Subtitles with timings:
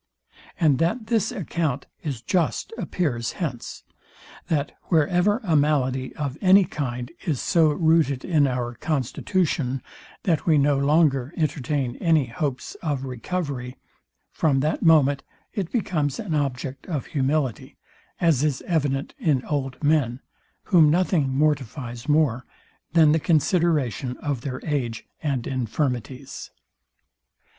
[0.59, 3.83] And that this account is just appears hence,
[4.47, 9.83] that wherever a malady of any kind is so rooted in our constitution,
[10.23, 13.77] that we no longer entertain any hopes of recovery,
[14.31, 15.21] from that moment
[15.53, 17.77] it becomes an object of humility;
[18.19, 20.19] as is evident in old men,
[20.63, 22.43] whom nothing mortifies more
[22.93, 26.49] than the consideration of their age and infirmities.